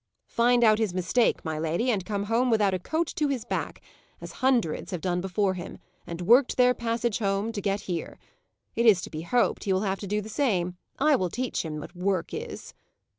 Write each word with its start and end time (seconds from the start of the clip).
"Find 0.29 0.63
out 0.63 0.79
his 0.79 0.95
mistake, 0.95 1.45
my 1.45 1.59
lady, 1.59 1.91
and 1.91 2.03
come 2.03 2.23
home 2.23 2.49
without 2.49 2.73
a 2.73 2.79
coat 2.79 3.05
to 3.17 3.27
his 3.27 3.45
back, 3.45 3.81
as 4.19 4.31
hundreds 4.41 4.89
have 4.89 4.99
done 5.01 5.21
before 5.21 5.53
him, 5.53 5.77
and 6.07 6.21
worked 6.23 6.57
their 6.57 6.73
passage 6.73 7.19
home, 7.19 7.51
to 7.51 7.61
get 7.61 7.81
here. 7.81 8.17
It 8.75 8.87
is 8.87 9.03
to 9.03 9.11
be 9.11 9.21
hoped 9.21 9.65
he 9.65 9.73
will 9.73 9.81
have 9.83 9.99
to 9.99 10.07
do 10.07 10.19
the 10.19 10.27
same. 10.27 10.75
It 10.99 11.19
will 11.19 11.29
teach 11.29 11.63
him 11.63 11.79
what 11.79 11.95
work 11.95 12.33
is." 12.33 12.73